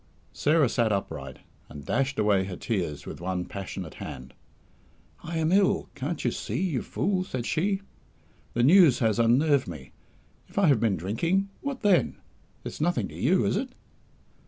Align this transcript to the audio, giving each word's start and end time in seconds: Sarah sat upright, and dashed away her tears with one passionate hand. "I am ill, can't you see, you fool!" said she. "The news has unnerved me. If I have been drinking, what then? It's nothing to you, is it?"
Sarah 0.33 0.67
sat 0.67 0.91
upright, 0.91 1.41
and 1.69 1.85
dashed 1.85 2.17
away 2.17 2.45
her 2.45 2.55
tears 2.55 3.05
with 3.05 3.21
one 3.21 3.45
passionate 3.45 3.93
hand. 3.93 4.33
"I 5.23 5.37
am 5.37 5.51
ill, 5.51 5.91
can't 5.93 6.25
you 6.25 6.31
see, 6.31 6.59
you 6.59 6.81
fool!" 6.81 7.23
said 7.23 7.45
she. 7.45 7.83
"The 8.55 8.63
news 8.63 8.97
has 8.97 9.19
unnerved 9.19 9.67
me. 9.67 9.91
If 10.47 10.57
I 10.57 10.65
have 10.69 10.79
been 10.79 10.97
drinking, 10.97 11.49
what 11.61 11.81
then? 11.81 12.17
It's 12.63 12.81
nothing 12.81 13.09
to 13.09 13.15
you, 13.15 13.45
is 13.45 13.55
it?" 13.55 13.75